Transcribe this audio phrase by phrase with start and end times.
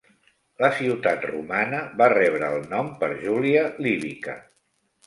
[0.63, 4.43] La ciutat romana va rebre el nom per Julia Libyca.